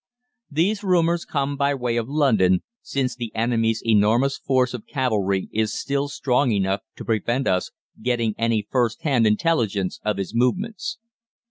These 0.49 0.81
rumours 0.83 1.25
come 1.25 1.55
by 1.55 1.75
way 1.75 1.95
of 1.95 2.09
London, 2.09 2.63
since 2.81 3.15
the 3.15 3.31
enemy's 3.35 3.83
enormous 3.85 4.35
force 4.35 4.73
of 4.73 4.87
cavalry 4.87 5.47
is 5.53 5.79
still 5.79 6.07
strong 6.07 6.51
enough 6.51 6.81
to 6.95 7.05
prevent 7.05 7.45
us 7.47 7.69
getting 8.01 8.33
any 8.35 8.65
first 8.71 9.03
hand 9.03 9.27
intelligence 9.27 9.99
of 10.03 10.17
his 10.17 10.33
movements. 10.33 10.97